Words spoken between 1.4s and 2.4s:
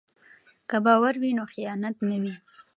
خیانت نه وي.